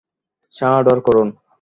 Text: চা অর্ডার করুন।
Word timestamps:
চা 0.53 0.67
অর্ডার 0.77 0.97
করুন। 1.01 1.27